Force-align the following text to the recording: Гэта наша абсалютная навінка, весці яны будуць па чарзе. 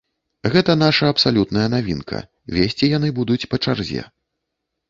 Гэта 0.53 0.75
наша 0.83 1.09
абсалютная 1.15 1.67
навінка, 1.75 2.21
весці 2.57 2.91
яны 2.97 3.13
будуць 3.19 3.41
па 3.53 3.61
чарзе. 3.67 4.01